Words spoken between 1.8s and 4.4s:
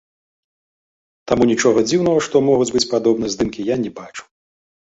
дзіўнага, што могуць быць падобныя здымкі, я не бачу.